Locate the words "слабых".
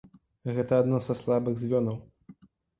1.21-1.63